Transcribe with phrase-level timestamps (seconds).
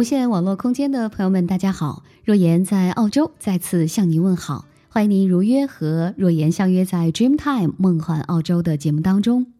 [0.00, 2.04] 无线网络空间的朋友们，大家好！
[2.24, 9.52] 若言在澳洲再次向您问好，欢迎您如约和若言相约在 Dreamtime 梦幻澳洲的节目当中。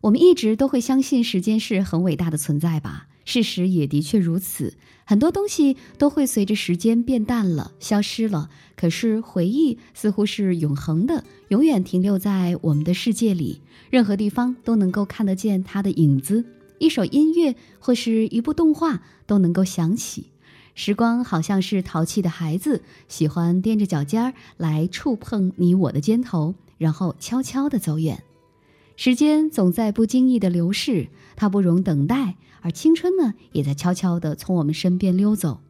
[0.00, 3.06] 我们一直都会相信时间是很伟大的存在吧？
[3.24, 8.50] 事实也的确如此，很多东西都会随着时间变淡了、消失了。
[8.74, 16.44] 可是回忆似乎是永恒的，永远停留在我们的世界里，任何地方都能够看得见它的影子。
[16.78, 20.26] 一首音乐或是一部动画都能够想起，
[20.74, 28.22] 时光好像是淘气的孩子，喜欢踮着脚尖儿来触碰你我的肩头，然后悄悄地走远。
[28.96, 35.60] 时间总在不经意的流逝，它不容等待，而青春呢，也在悄悄地从我们身边溜走。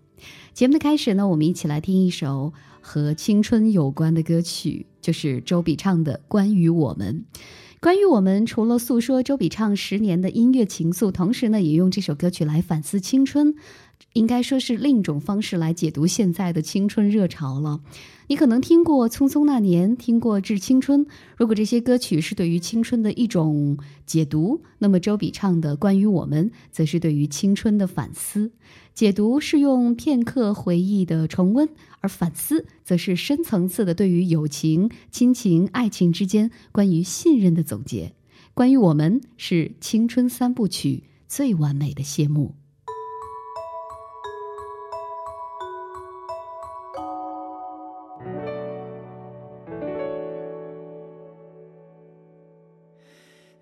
[0.53, 7.25] 节目的开始呢，我们一起来听一首和青春有关的歌曲，就是周笔畅的《关于我们》。
[7.81, 13.55] 关于我们，除了诉说周笔畅十年的音乐情愫，同时呢，也用这首歌曲来反思青春，
[14.13, 17.81] 应该说是另一种方式来解读现在的青春热潮了。
[18.29, 21.07] 你可能听过《匆匆那年》，听过《致青春》。
[21.37, 28.53] 如果这些歌曲是对于青春的一种解读，那么周笔畅的《关于我们》则是对于青春的反思。
[28.93, 31.69] 解读是用片刻回忆的重温。
[32.01, 38.13] 而反思，则是深层次的对于友情、亲情、爱情之间关于信任的总结。
[38.53, 42.58] 关于我们，是青春三部曲最完美的谢幕。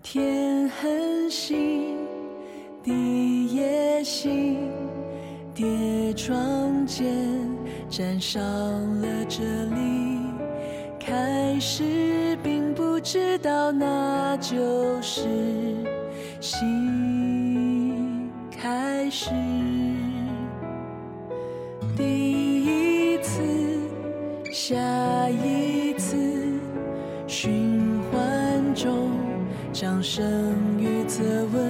[0.09, 1.97] 天很新，
[2.81, 4.71] 地也新，
[5.53, 5.67] 跌
[6.15, 7.05] 撞间。
[7.89, 8.41] 站上
[9.01, 10.21] 了这里，
[11.01, 15.25] 开始并不知道那就是
[16.41, 19.31] 新开始。
[21.97, 23.43] 第一次，
[24.53, 24.77] 下
[25.31, 25.66] 一
[29.77, 31.23] 掌声与责
[31.53, 31.66] 问，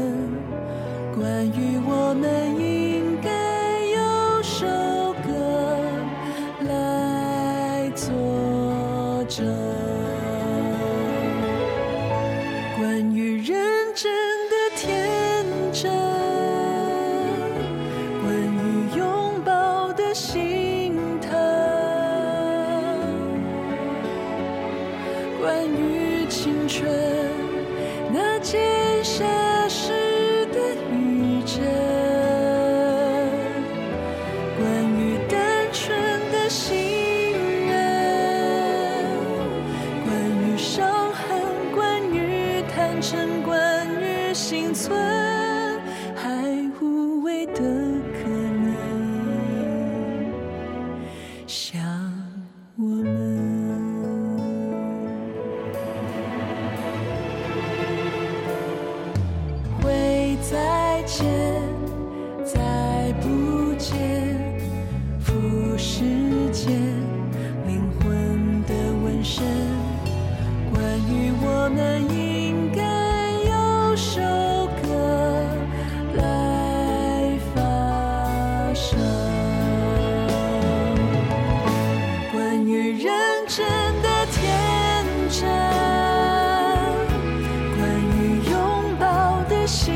[89.67, 89.96] she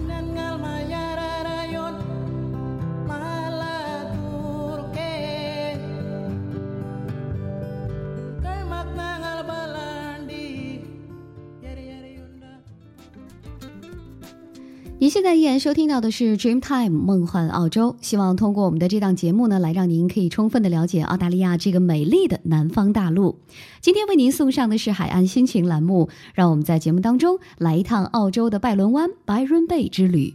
[15.51, 23.37] 您收听到的是 Dreamtime 梦幻澳洲，希望通过我们的这档节目呢，来让您可以充分的了解澳大利亚这个美丽的南方大陆。
[23.81, 30.33] 今天为您送上的是海岸心情栏目，让我们在节目当中来一趟澳洲的拜伦湾 Byron Bay 之旅。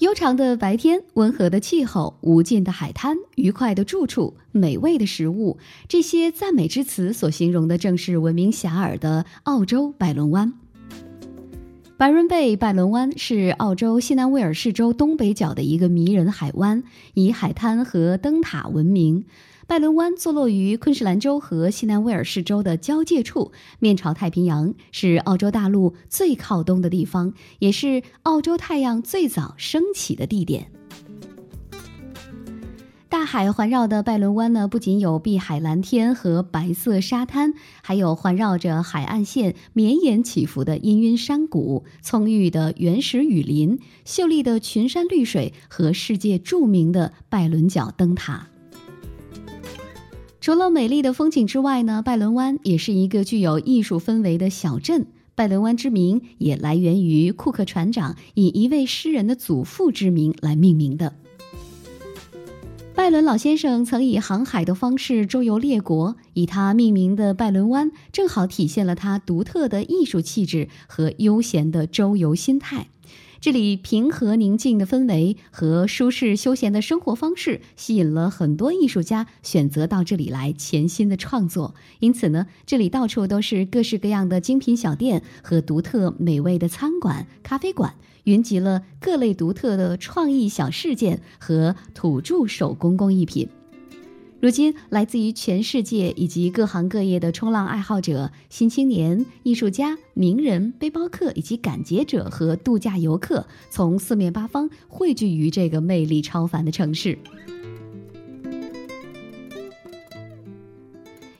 [0.00, 5.56] 悠长的白天，温和的气候，无尽的海滩，愉快的住处，美味的食物，
[5.86, 10.54] 这些赞美之词所形容的，正是闻名遐迩的澳洲拜伦湾。
[11.98, 16.84] 白润贝拜伦湾是澳洲西南威尔士州东北角的一个迷人海湾，
[17.14, 19.24] 以海滩和灯塔闻名。
[19.66, 23.50] 拜伦湾坐落于昆士兰州和西南威尔士州的交界处，
[23.80, 30.70] 面朝太平洋，是澳洲大陆最靠东的地方，也是澳洲太阳最早升起的地点。
[33.10, 48.48] 大海环绕的拜伦湾呢，不仅有碧海蓝天和白色沙滩，还有环绕着海岸线绵延起伏的氤氲山谷、葱郁的原始雨林、秀丽的群山绿水和世界著名的拜伦角灯塔。
[50.38, 55.06] 除了美丽的风景之外呢，拜伦湾也是一个具有艺术氛围的小镇。
[55.34, 61.14] 拜伦湾之名也来源于库克船长以一位诗人的祖父之名来命名的。
[62.98, 72.88] 拜伦老先生曾以航海的方式周游列国，以他命名的拜伦湾正好体现了他独特的艺术气质和悠闲的周游心态。
[73.40, 81.76] 这里平和宁静的氛围和舒适休闲的生活方式，吸引了很多艺术家选择到这里来潜心的创作。
[82.00, 87.94] 因此呢，这里到处都是各式各样的精品小店和独特美味的餐馆、咖啡馆。
[88.24, 93.48] 云集了各类独特的创意小事件和土著手工工艺品。
[94.40, 107.18] 如今，来自于全世界以及各行各业的冲浪爱好者、新青年、艺术家、名人、背包客以及赶节者和度假游客，从四面八方汇聚于这个魅力超凡的城市。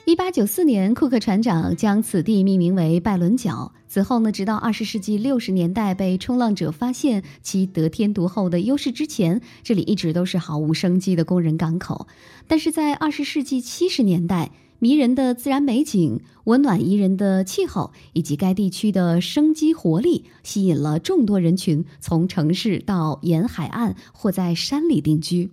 [0.08, 3.70] 一八九四年，库克船长将此地命名为拜伦角。
[3.86, 12.06] 此后呢，直到二十世纪六十年代被冲浪者发现其得天独厚的优势之前，这里一直都是毫无生机的工人港口。
[12.46, 25.50] 但是在二十世纪七十年代，迷人的自然美景、温暖宜人的气候以及该地区的生机活力，吸引了众多人群从城市到沿海岸或在山里定居。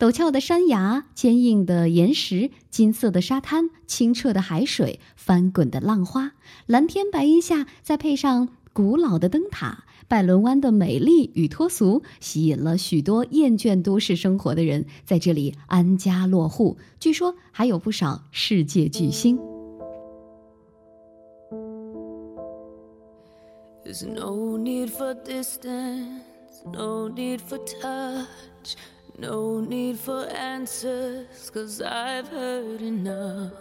[0.00, 6.32] 陡峭的山崖、坚硬的岩石、金色的沙滩、清澈的海水、翻滚的浪花、
[6.64, 16.78] 蓝天白云下，再配上古老的灯塔，拜伦湾的美丽与脱俗，吸引了许多厌倦都市生活的人在这里安家落户。
[16.98, 19.38] 据说还有不少世界巨星。
[23.84, 26.22] There's No need for distance,
[26.72, 28.78] no need for touch.
[30.60, 33.52] Answers, cause I've heard enough.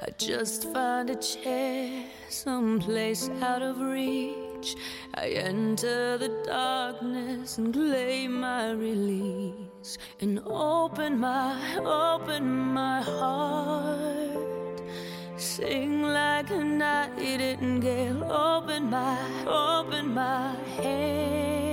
[0.00, 4.76] I just find a chair, someplace out of reach.
[5.14, 9.98] I enter the darkness and claim my release.
[10.20, 14.80] And open my, open my heart.
[15.36, 18.24] Sing like a nightingale.
[18.30, 21.64] Open my, open my hands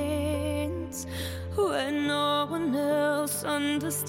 [1.55, 4.01] when no one else understands.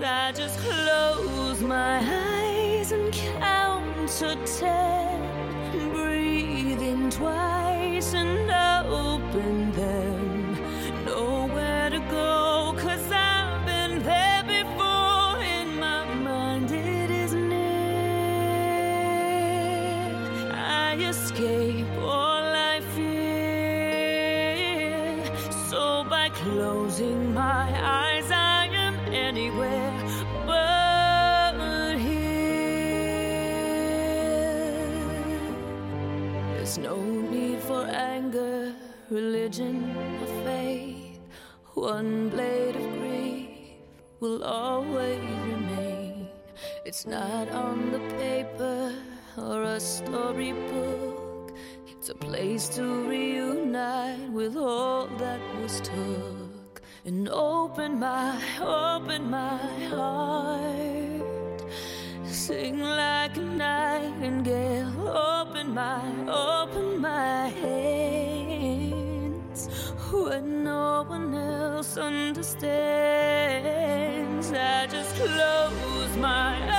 [0.00, 8.41] I just close my eyes and count to ten, breathe in twice and
[39.12, 41.20] religion, or faith.
[41.74, 43.50] One blade of grief
[44.20, 46.28] will always remain.
[46.86, 48.94] It's not on the paper
[49.36, 51.52] or a storybook.
[51.86, 59.58] It's a place to reunite with all that was took and open my, open my
[59.90, 61.60] heart.
[62.24, 67.91] Sing like a nightingale, open my, open my hands
[70.12, 72.52] when no one else understands.
[74.52, 76.71] I just close my eyes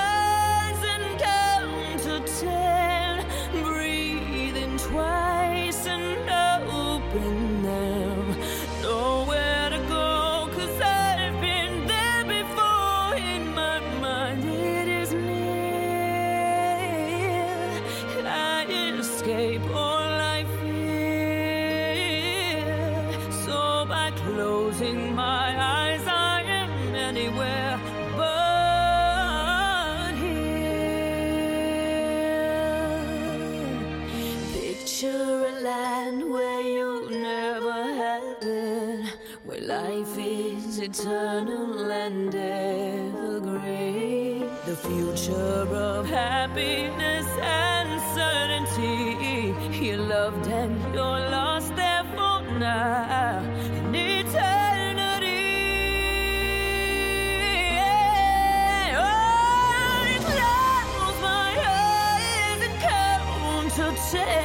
[64.12, 64.43] change.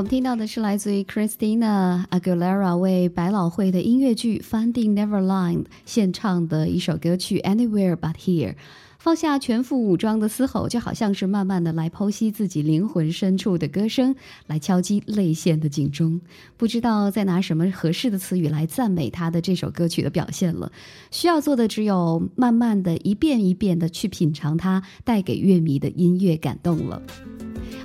[0.00, 8.52] 我们听到的是来自于 Christina Aguilera 为百老汇的音乐剧《Finding Neverland》献唱的一首歌曲《Anywhere But Here》。
[8.98, 14.16] 放下全副武装的嘶吼，就好像是慢慢的来剖析自己灵魂深处的歌声，
[14.46, 16.18] 来敲击泪腺的警钟。
[16.56, 20.72] 不知道再拿什么合适的词语来赞美他的这首歌曲的表现了。
[21.10, 27.02] 需要做的只有慢慢的一遍一遍的去品尝它带给乐迷的音乐感动了。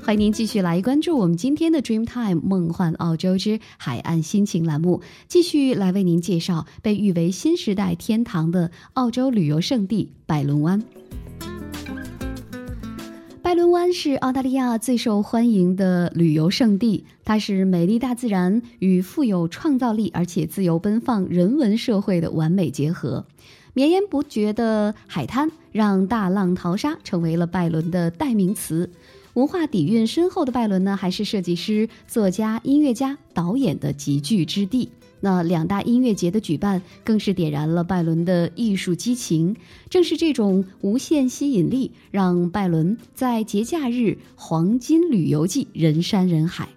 [0.03, 10.83] 欢迎您继续来关注我们今天的 Dreamtime 梦幻澳洲之海岸心情栏目，继续来为您介绍被誉为新时代天堂的澳洲旅游胜地拜伦湾。
[13.41, 23.25] 拜伦湾是澳大利亚最受欢迎的旅游胜地，它是美丽大自然与富有创造力而且自由奔放人文社会的完美结合。
[23.73, 28.89] 绵延不绝的海滩让大浪淘沙成为了拜伦的代名词。
[29.35, 34.89] 文化底蕴深厚的拜伦呢，还是设计师、作家、音乐家、导演的集聚之地。
[35.19, 39.57] 那两大音乐节的举办，更是点燃了拜伦的艺术激情。
[39.89, 46.69] 正是这种无限吸引力，让拜伦在节假日黄金旅游季人山人海。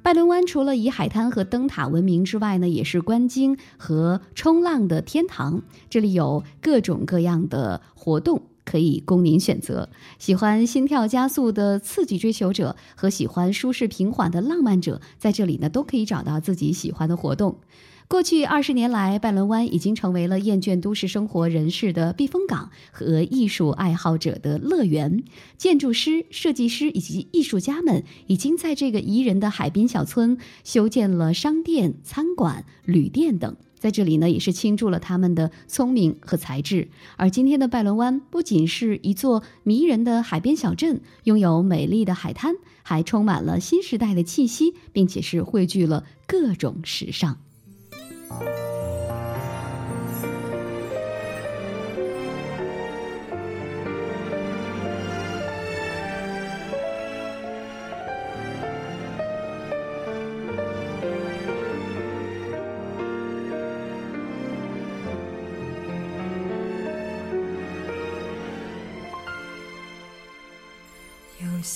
[0.00, 5.62] 拜伦湾除了以海滩和灯塔闻名之外呢，也是观鲸和冲浪的天堂。
[5.90, 8.42] 这里有各种各样的活动。
[8.68, 9.88] 可以供您选择。
[10.18, 17.60] 喜欢心跳加速的刺激追求者和喜欢舒适平缓的浪漫者，在这里呢都可以找到自己喜欢的活动。
[18.08, 25.22] 过去二十年来，拜伦湾已经成为了厌倦都市生活人士的避风港和艺术爱好者的乐园。
[25.58, 33.54] 建筑师、设计师以及艺术家们已经在这个宜人的海滨小村修建了商店、餐馆、旅店等。
[33.78, 36.88] 在这里呢，也是倾注了他们的聪明和才智。
[37.16, 47.38] 而今天的拜伦湾不仅是一座迷人的海边小镇，拥有美丽的海滩，还充满了新时代的气息，并且是汇聚了各种时尚。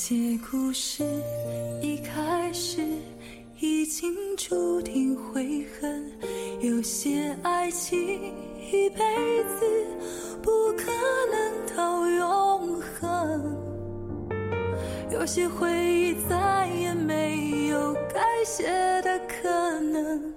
[0.05, 1.05] 些故事
[1.81, 2.83] 一开始
[3.61, 6.13] 已经注定悔恨，
[6.61, 7.97] 有些爱情
[8.73, 8.99] 一辈
[9.45, 9.65] 子
[10.43, 10.91] 不可
[11.31, 13.57] 能到永恒，
[15.13, 18.67] 有些回忆再也没有改写
[19.03, 20.35] 的可能，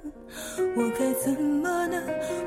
[0.78, 2.04] 我该怎么能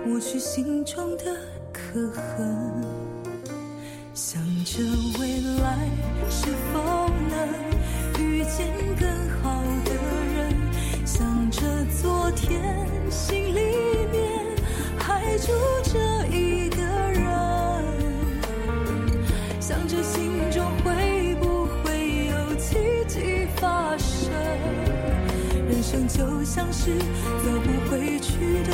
[0.06, 1.36] 抹去心中的
[1.72, 2.80] 刻痕？
[4.14, 4.82] 想着
[5.20, 5.88] 未来
[6.28, 6.97] 是否
[15.48, 15.54] 住
[15.90, 17.24] 着一个人，
[19.58, 22.76] 想着心中会不会有奇
[23.06, 24.30] 迹发生。
[25.70, 28.72] 人生就像是走不回去的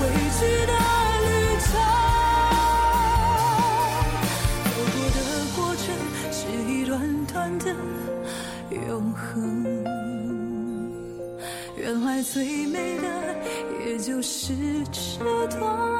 [0.00, 0.06] 回
[0.38, 0.72] 去的
[1.26, 1.28] 旅
[1.60, 1.68] 程。
[4.64, 5.18] 走过的
[5.54, 5.84] 过程
[6.32, 6.40] 是
[6.72, 6.90] 一段
[7.26, 7.66] 段的
[8.88, 9.20] 永恒。
[11.76, 13.06] 原来最美的
[13.86, 14.54] 也就是
[14.90, 15.99] 这段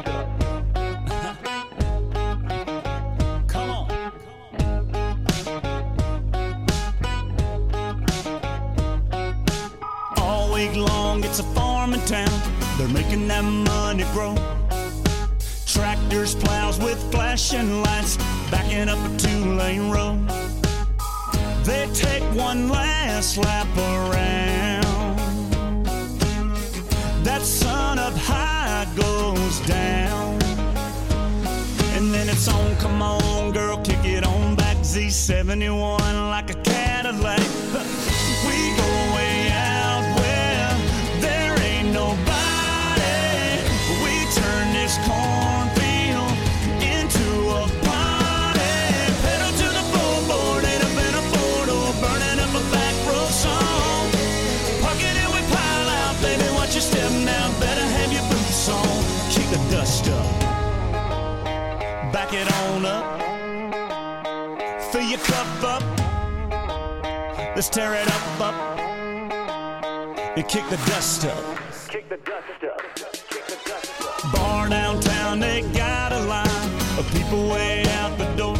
[15.65, 18.17] Tractors, plows with flashing lights,
[18.51, 20.27] backing up a two lane road.
[21.63, 25.15] They take one last lap around.
[27.23, 30.33] That sun up high goes down.
[31.95, 34.75] And then it's on, come on, girl, kick it on back.
[34.77, 37.39] Z71 like a Cadillac.
[62.11, 63.21] Back it on up.
[64.91, 65.83] Fill your cup up.
[67.55, 68.79] Let's tear it up, up.
[70.35, 71.57] And kick the dust up.
[71.87, 72.81] Kick the dust up.
[73.29, 74.33] Kick the dust up.
[74.33, 78.57] Bar downtown, they got a line of people way out the door.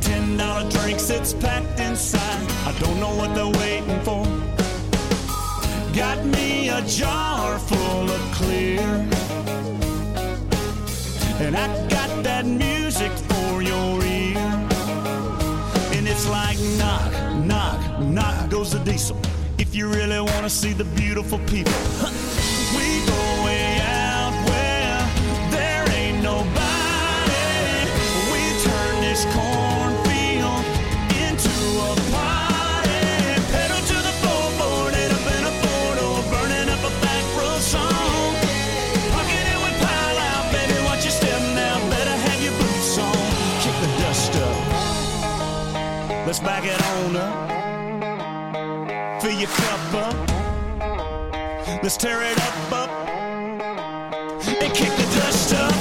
[0.00, 2.42] Ten dollar drinks, it's packed inside.
[2.66, 4.24] I don't know what they're waiting for.
[5.92, 9.08] Got me a jar full of clear.
[11.42, 14.38] And I got that music for your ear.
[15.96, 17.12] And it's like knock,
[17.44, 19.18] knock, knock goes the diesel.
[19.58, 21.74] If you really wanna see the beautiful people,
[22.76, 23.21] we go
[46.42, 47.50] back it on up.
[49.22, 50.14] Fill your cup up.
[51.82, 52.90] Let's tear it up, up.
[54.48, 55.72] And kick the dust up.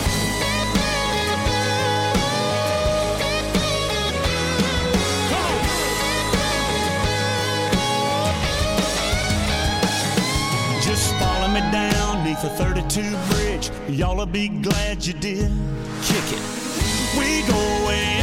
[10.84, 13.72] Just follow me down neath the 32 bridge.
[13.90, 15.52] Y'all'll be glad you did.
[16.04, 16.42] Kick it.
[17.18, 18.21] We go way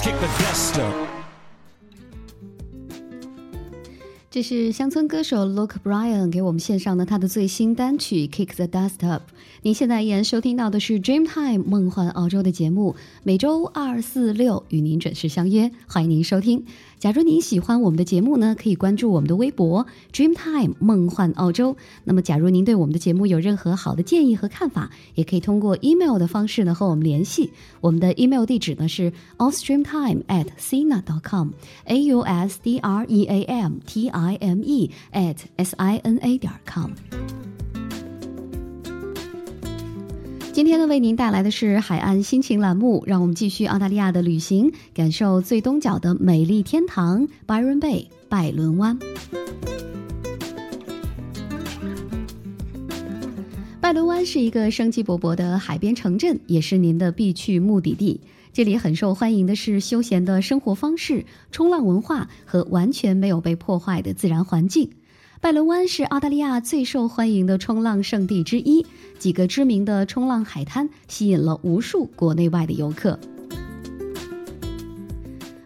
[0.00, 0.94] Kick the dust up.
[4.30, 9.22] 这是乡村歌手 Luke Bryan 给我们献上的他的最新单曲《Kick the Dust Up》。
[9.64, 16.64] 您现在依然收听到的是 Dreamtime 梦幻澳洲的节目，每周二、四、六与您准时相约，欢迎您收听。
[16.98, 21.76] 假如您喜欢我们的节目呢，可以关注我们的微博 Dreamtime 梦幻澳洲。
[22.02, 27.52] 那么，假如您对我们的节目有任何好的建议和看法，也可以通过 email 的方式呢和我们联系。
[27.80, 34.60] 我们的 email 地址呢是 ausdreamtime at sina.com，a u s d r e a m t i m
[34.64, 36.90] e at s i n a 点 com。
[40.52, 48.98] 今天呢，为您带来的是海岸心情栏目，让我们继续澳大利亚的旅行，感受最东角的美丽天堂 ——Byron Bay 拜伦湾。
[53.80, 58.20] 拜伦湾是一个生机勃勃的海边城镇，也是您的必去目的地。
[58.52, 64.90] 这里很受欢迎的是休闲的生活方式、冲浪文化和完全没有被破坏的自然环境。
[65.42, 68.86] 拜伦湾是澳大利亚最受欢迎的冲浪圣地之一，
[69.18, 73.18] 几个知名的冲浪海滩吸引了无数国内外的游客。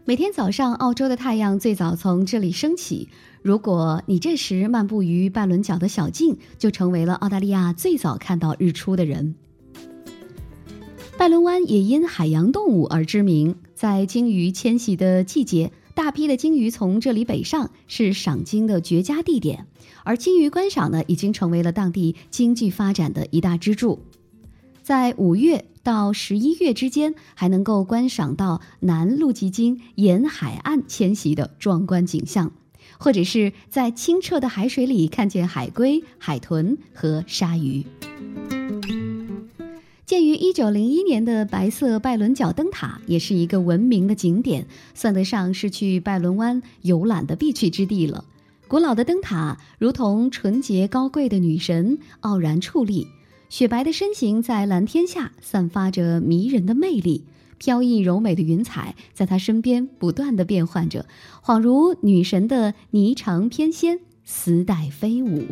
[0.06, 3.10] 每天早上，澳洲的太阳最早从这里升起。
[3.42, 9.34] 如果你这时漫步于拜伦角的小径，就成为了澳大利亚最早看到日出的人。
[11.18, 15.70] 拜伦湾也因海洋动物而知名，在鲸鱼迁徙的季节。
[15.96, 19.66] 大批的鲸鱼从这里北上，是赏鲸的绝佳地点。
[20.04, 23.98] 而鲸鱼观赏呢，已经成为了当地经济发展的一大支柱。
[24.82, 32.52] 在五月到十一月之间，还能够观赏到南露脊鲸沿海岸迁徙的壮观景象，
[32.98, 37.82] 或者是在清澈的海水里看见海龟、海豚和鲨鱼。
[40.06, 48.24] 建于一九零一年的白色拜伦角灯塔也是一个闻名的景点，算得上是去拜伦湾游览的必去之地了。
[48.68, 53.08] 古老的灯塔如同纯洁高贵的女神，傲然矗立，
[53.48, 57.24] 雪白的身形在蓝天下散发着迷人的魅力，
[57.58, 61.06] 飘逸柔美的云彩在她身边不断的变换着，
[61.44, 65.44] 恍如女神的霓裳翩跹，丝带飞舞。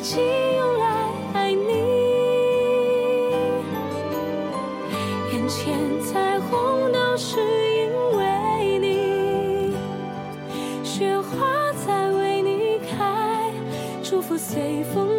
[0.00, 0.18] 己
[0.56, 0.86] 用来
[1.34, 1.68] 爱你。
[5.32, 7.38] 眼前彩虹都是
[7.76, 9.74] 因为你，
[10.82, 13.52] 雪花在为你开，
[14.02, 15.09] 祝福随风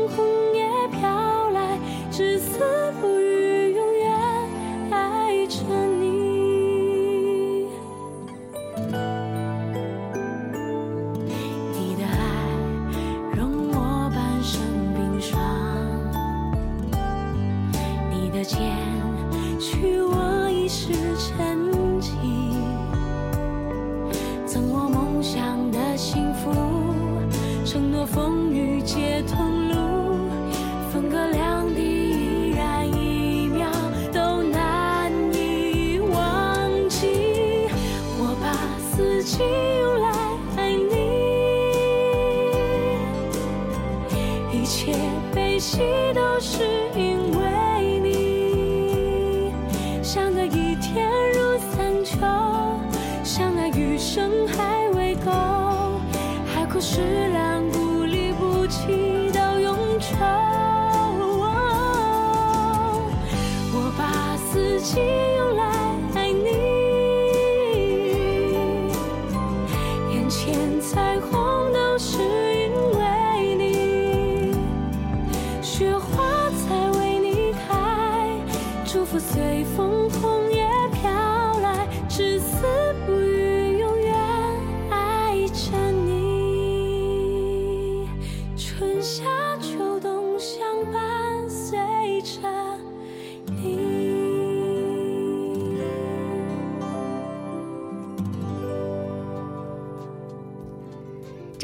[64.83, 65.30] 情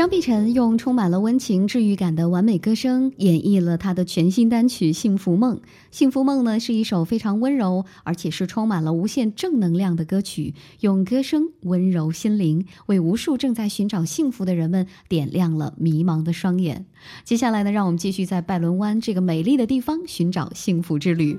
[0.07, 5.57] 张碧晨用充满了温情治愈感的完美歌声演绎了他的全新单曲《幸福梦》。
[5.91, 16.85] 《幸福梦》呢是一首非常温柔，而且是充满了无限正能量的歌曲，用歌声温柔心灵，为无数正在寻找幸福的人们点亮了迷茫的双眼。
[17.25, 21.37] 接下来呢，让我们继续在拜伦湾这个美丽的地方寻找幸福之旅。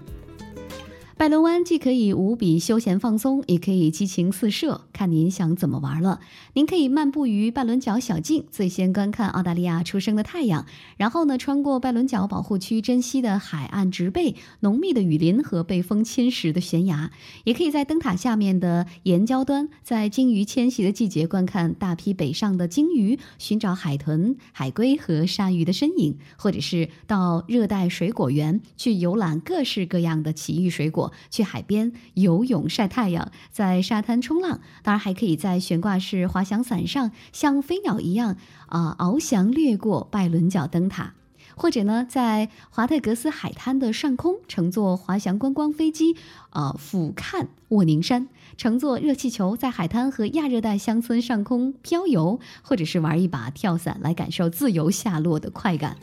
[1.19, 6.21] 拜伦湾既可以无比休闲放松，也可以激情四射，看您想怎么玩了。
[6.53, 10.65] 您可以漫步于拜伦角小径，最先观看澳大利亚初升的太阳，
[10.97, 17.11] 然后呢，穿过拜伦角保护区珍稀的海岸植被、浓密的雨林和被风侵蚀的悬崖。
[17.43, 31.08] 也可以在灯塔下面的岩礁端，在鲸鱼迁徙的季节观看大批北上的鲸鱼，寻找海豚、海龟和鲨鱼的身影，或者是到热带水果园去游览各式各样的奇异水果。
[31.31, 41.15] 去海边游泳、晒太阳，在沙滩冲浪，当然还可以在悬挂式滑翔伞上像飞鸟一样啊翱翔掠过拜伦角灯塔，
[41.55, 46.17] 或者呢，在华特格斯海滩的上空乘坐滑翔观光飞机
[46.51, 55.97] 啊俯瞰沃宁山，乘坐热气球在海滩和亚热带乡村上空飘游，或者是玩一把跳伞来感受自由下落的快感。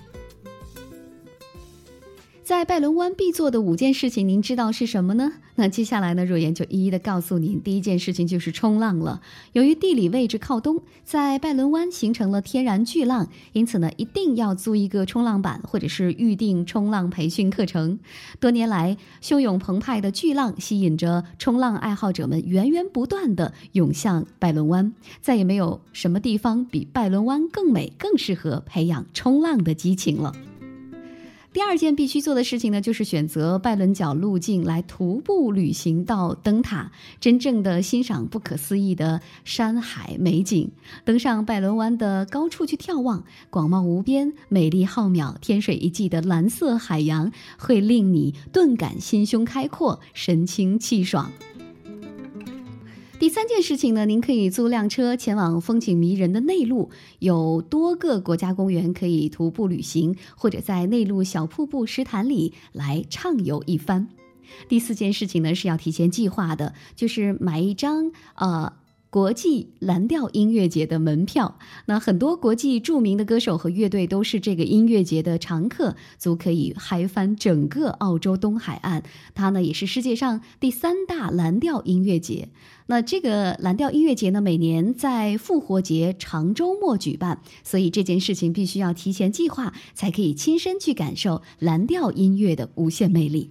[2.45, 5.31] 在拜伦湾必做的五件事情，您知道是什么呢？
[5.55, 7.59] 那接下来呢，若言就一一的告诉您。
[7.59, 9.19] 第一件事情就是冲浪了。
[9.53, 17.97] 由于地理位置靠东，在拜伦湾形成了天然巨浪，因此呢，一定要租一个冲浪板，或者是预定冲浪培训课程。
[18.39, 24.93] 多年来，汹涌澎湃的巨浪吸引着冲浪爱好者们源源不断的涌向拜伦湾。
[25.19, 30.31] 再也没有什么地方比拜伦湾更美、更适合培养冲浪的激情了。
[31.55, 36.91] 第二件必须做的事情呢，就是选择拜伦角路径来徒步旅行到灯塔，
[37.21, 40.69] 真正的欣赏不可思议的山海美景。
[41.05, 51.31] 登上拜伦湾的高处去眺望，广袤无边、美丽浩渺、天水一季的蓝色海洋，会令你顿感心胸开阔、神清气爽。
[53.17, 64.09] 第三件事情呢，您可以租辆车前往风景迷人的内陆，有多个国家公园可以徒步旅行，或者在内陆小瀑布石潭里来畅游一番。
[64.67, 68.73] 第四件事情呢，是要提前计划的，就是买一张呃。
[69.15, 79.03] 国际蓝调音乐节的门票，那很多国际著名的歌手和乐队都是这个音乐节的常客，足可以嗨翻整个澳洲东海岸。
[79.33, 82.49] 它呢也是世界上第三大蓝调音乐节。
[82.87, 93.49] 那这个蓝调音乐节呢，每年在复活节长周末举办，所以这件事情必须要提前计划，才可以亲身去感受蓝调音乐的无限魅力。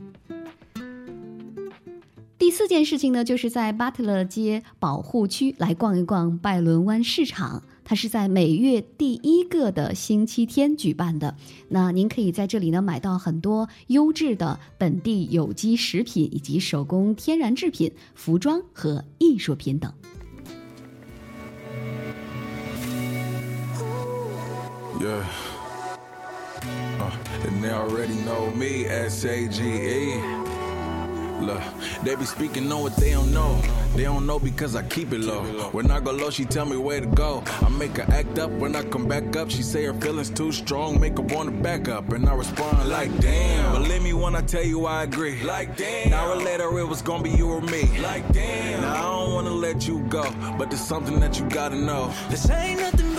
[2.37, 7.63] 第四件事情呢，就是在巴特勒街保护区来逛一逛拜伦湾市场。
[7.85, 11.37] 它是在每月第一个的星期天举办的。
[11.69, 19.93] 那您可以在这里呢买到很多优质的本地有机食品，以及手工天然制品、服装和艺术品等。
[25.01, 25.23] Yeah.
[27.45, 30.64] And they already know me, S A G E.
[31.45, 31.63] Look,
[32.03, 33.61] they be speaking on what they don't know.
[33.95, 35.43] They don't know because I keep it low.
[35.73, 37.45] When I go low, she tell me where to go.
[37.61, 38.51] I make her act up.
[38.53, 41.89] When I come back up, she say her feelings too strong, make her wanna back
[41.89, 42.11] up.
[42.13, 43.83] And I respond like, damn.
[43.83, 45.43] Believe me when I tell you I agree.
[45.43, 46.09] Like, damn.
[46.09, 47.83] An hour later, it was gonna be you or me.
[48.01, 48.81] Like, damn.
[48.81, 50.25] Now I don't wanna let you go,
[50.59, 52.13] but there's something that you gotta know.
[52.31, 53.14] This ain't nothing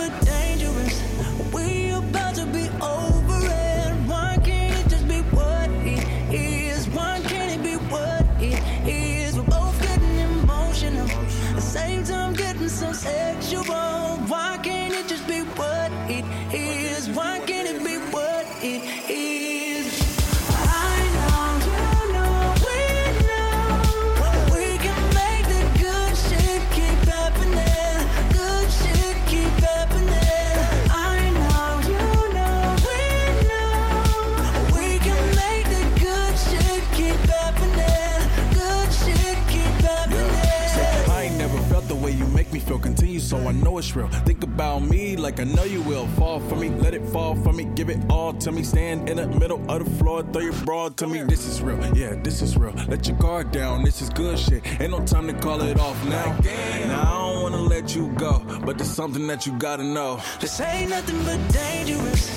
[43.76, 44.08] know it's real.
[44.24, 46.06] Think about me like I know you will.
[46.18, 48.62] Fall for me, let it fall for me, give it all to me.
[48.62, 51.22] Stand in the middle of the floor, throw your broad to me.
[51.22, 52.72] This is real, yeah, this is real.
[52.88, 54.62] Let your guard down, this is good shit.
[54.80, 56.38] Ain't no time to call it off now.
[56.86, 60.20] Now I don't wanna let you go, but there's something that you gotta know.
[60.40, 62.30] This ain't nothing but dangerous.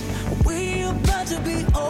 [0.45, 1.88] We about to be over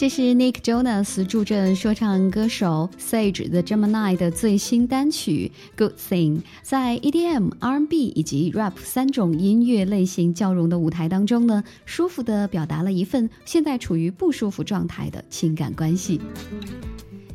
[0.00, 6.38] 这是 Nick Jonas 助阵说唱歌手 Sage the Gemini 的最新单曲《Good Thing》。
[6.62, 16.18] 在 EDM、R&B 以及 Rap 三种音乐类型交融的舞台当中呢，舒服地表达了一份现在处于不舒服状态的情感关系。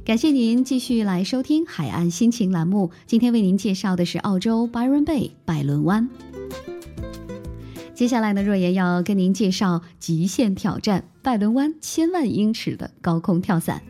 [0.03, 2.89] 感谢您继续来收听《海岸心情》栏目。
[3.05, 6.09] 今天为您介绍的是澳洲 Byron Bay 百伦湾。
[7.95, 13.81] 接下来呢，若言要跟您介绍极限挑战拜伦湾千万英尺的高空跳伞。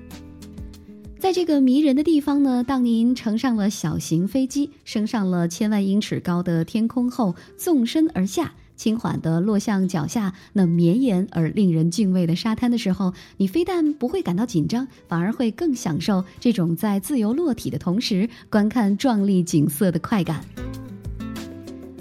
[1.18, 20.46] 在这个迷人的地方呢，当您乘上了小型飞机，升上了千万英尺高的天空后，纵身而下，轻缓地落向脚下那绵延而令人敬畏的沙滩的时候，你非但不会感到紧张，反而会更享受这种在自由落体的同时观看壮丽景色的快感。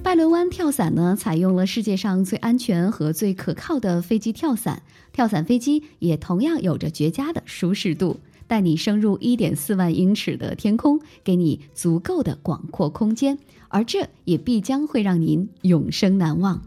[0.05, 4.83] 拜伦湾跳伞呢，采用了世界上最安全和最可靠的飞机跳伞。
[5.15, 13.39] 跳伞飞机也同样有着绝佳的舒适度，带你升入一点四万英尺的天空，给你足够的广阔空间，
[13.69, 16.61] 而这也必将会让您永生难忘。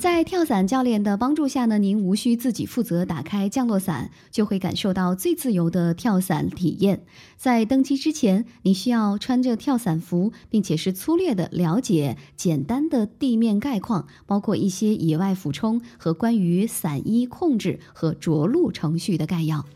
[0.00, 7.02] 在跳伞教练的帮助下呢，您无需自己负责打开降落伞，就会感受到最自由的跳伞体验。
[7.36, 19.66] 在登机之前，你需要穿着跳伞服，并且是粗略的了解简单的地面概况，包括一些野外俯冲和关于伞衣控制和着陆程序的概要。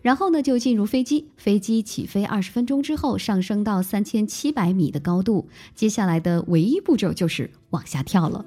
[0.00, 1.28] 然后呢，就进入飞机。
[1.36, 5.46] 飞机起飞二十分钟之后，上升到三千七百米的高度。
[5.74, 8.42] 接下来的唯一步骤就是往下跳了。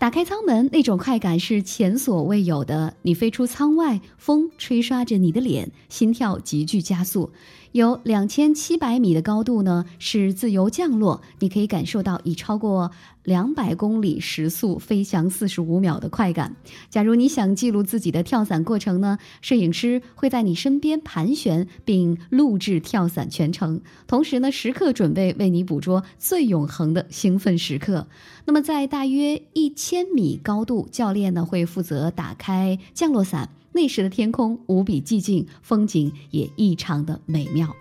[0.00, 2.94] 打开舱门，那种快感是前所未有的。
[3.02, 7.30] 你飞出舱外，风吹刷着你的脸，心跳急剧加速。
[7.72, 12.90] 有两千七百米的高度呢，是自由降落，你可以感受到以超过
[13.22, 16.56] 两百公里时速飞翔四十五秒的快感。
[16.88, 28.08] 假如你想记录自己的跳伞过程呢，摄影师会在你身边盘旋并录制跳伞全程，同时呢，时刻准备为你捕捉最永恒的兴奋时刻。
[28.46, 33.50] 那么，在大约一千米高度，教练呢会负责打开降落伞。
[33.72, 37.74] 那时的天空无比寂静，风景也异常的美妙。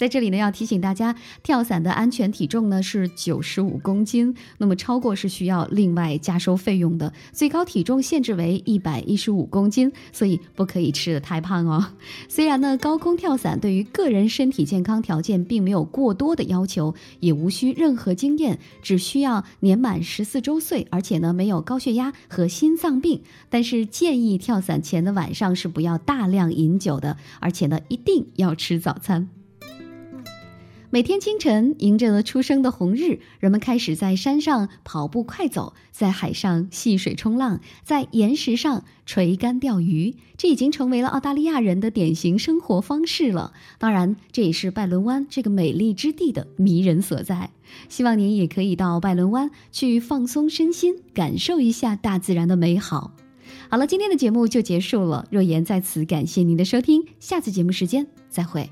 [0.00, 7.12] 在这里呢，要提醒大家，跳伞的安全体重呢是九十五公斤，那么超过是需要另外加收费用的。
[7.32, 11.86] 最高体重限制为一百一十五公斤，所以不可以吃的太胖哦。
[12.30, 23.20] 虽然呢，高空跳伞对于个人身体健康条件并没有过多的要求，也无需任何经验，只需要年满十四周岁，而且呢没有高血压和心脏病。
[23.50, 29.28] 但是建议跳伞前的晚上是不要大量饮酒的，而且呢一定要吃早餐。
[30.92, 40.16] 每天清晨，迎着初升的红日，人们开始在山上跑步快走，在海上戏水冲浪，在岩石上垂竿钓鱼。
[40.36, 43.52] 这已经成为了澳大利亚人的典型生活方式了。
[43.78, 47.50] 当然，这也是拜伦湾这个美丽之地的迷人所在。
[47.88, 53.12] 希望您也可以到拜伦湾去放松身心，感受一下大自然的美好。
[53.68, 55.24] 好了，今天的节目就结束了。
[55.30, 58.68] 若言在此感谢您的收听，下次节目时间再会。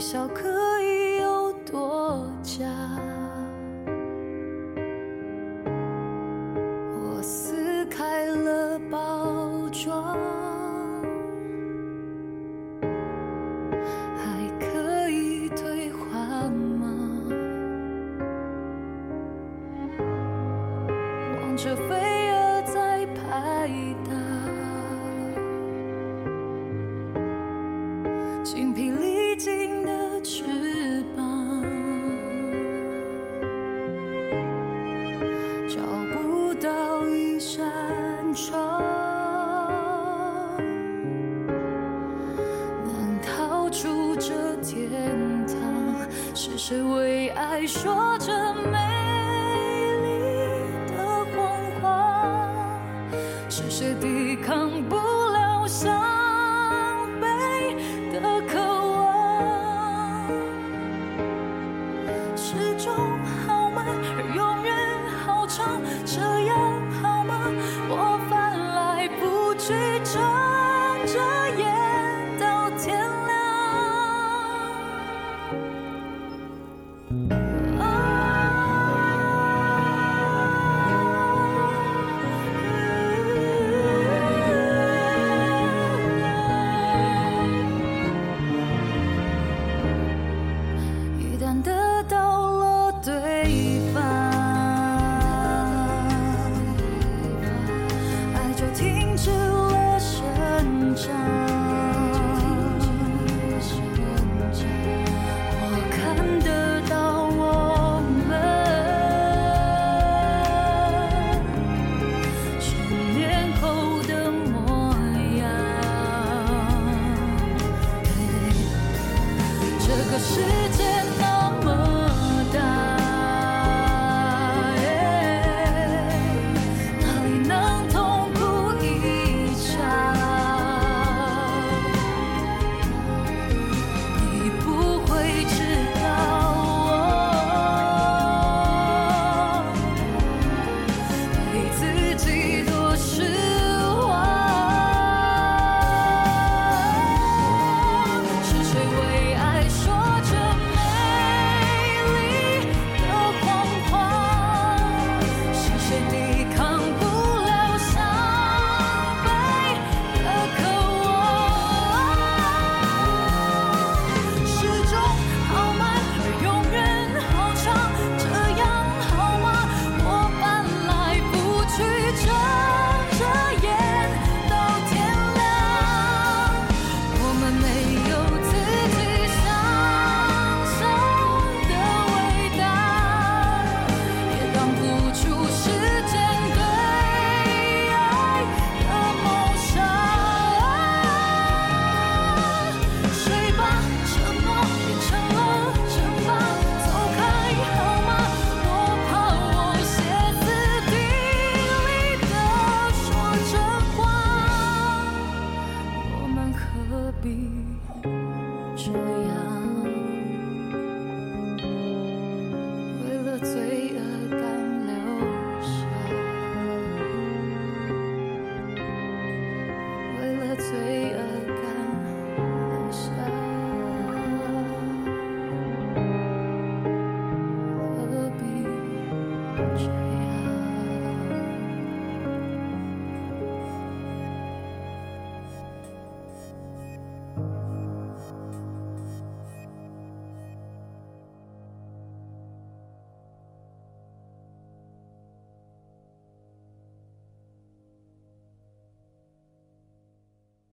[0.00, 0.59] 小可